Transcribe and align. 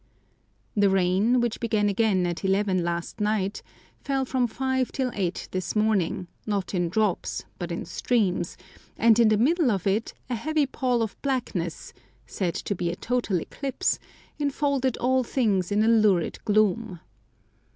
The 0.75 0.89
rain, 0.89 1.41
which 1.41 1.59
began 1.59 1.87
again 1.87 2.25
at 2.25 2.43
eleven 2.43 2.83
last 2.83 3.19
night, 3.21 3.61
fell 4.03 4.25
from 4.25 4.47
five 4.47 4.91
till 4.91 5.11
eight 5.13 5.47
this 5.51 5.75
morning, 5.75 6.25
not 6.47 6.73
in 6.73 6.89
drops, 6.89 7.45
but 7.59 7.71
in 7.71 7.85
streams, 7.85 8.57
and 8.97 9.19
in 9.19 9.27
the 9.27 9.37
middle 9.37 9.69
of 9.69 9.85
it 9.85 10.15
a 10.27 10.33
heavy 10.33 10.65
pall 10.65 11.03
of 11.03 11.15
blackness 11.21 11.93
(said 12.25 12.55
to 12.55 12.73
be 12.73 12.89
a 12.89 12.95
total 12.95 13.39
eclipse) 13.39 13.99
enfolded 14.39 14.97
all 14.97 15.23
things 15.23 15.71
in 15.71 15.83
a 15.83 15.87
lurid 15.87 16.43
gloom. 16.45 16.99